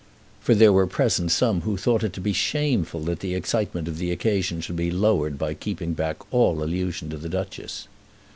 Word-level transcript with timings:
For 0.39 0.55
there 0.55 0.73
were 0.73 0.87
present 0.87 1.29
some 1.29 1.61
who 1.61 1.77
thought 1.77 2.03
it 2.03 2.11
to 2.13 2.21
be 2.21 2.33
shameful 2.33 3.01
that 3.01 3.19
the 3.19 3.35
excitement 3.35 3.87
of 3.87 3.99
the 3.99 4.09
occasion 4.11 4.59
should 4.59 4.75
be 4.75 4.89
lowered 4.89 5.37
by 5.37 5.53
keeping 5.53 5.93
back 5.93 6.17
all 6.33 6.63
allusion 6.63 7.11
to 7.11 7.17
the 7.17 7.29
Duchess. 7.29 7.87